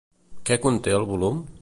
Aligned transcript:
Què 0.51 0.57
conté 0.65 0.97
el 1.03 1.07
volum? 1.13 1.47